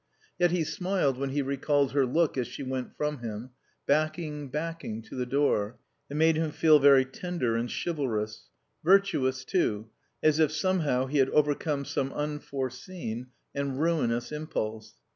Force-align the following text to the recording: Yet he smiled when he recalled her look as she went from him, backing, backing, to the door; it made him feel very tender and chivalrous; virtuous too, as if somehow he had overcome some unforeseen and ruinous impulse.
Yet 0.39 0.49
he 0.49 0.63
smiled 0.63 1.19
when 1.19 1.29
he 1.29 1.43
recalled 1.43 1.91
her 1.91 2.07
look 2.07 2.35
as 2.35 2.47
she 2.47 2.63
went 2.63 2.97
from 2.97 3.19
him, 3.19 3.51
backing, 3.85 4.49
backing, 4.49 5.03
to 5.03 5.15
the 5.15 5.27
door; 5.27 5.77
it 6.09 6.15
made 6.15 6.37
him 6.37 6.49
feel 6.49 6.79
very 6.79 7.05
tender 7.05 7.55
and 7.55 7.69
chivalrous; 7.71 8.49
virtuous 8.83 9.45
too, 9.45 9.91
as 10.23 10.39
if 10.39 10.51
somehow 10.51 11.05
he 11.05 11.19
had 11.19 11.29
overcome 11.29 11.85
some 11.85 12.11
unforeseen 12.13 13.27
and 13.53 13.79
ruinous 13.79 14.31
impulse. 14.31 14.95